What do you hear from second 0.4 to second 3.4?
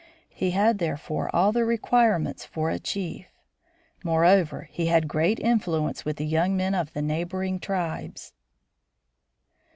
had therefore all the requirements for a chief.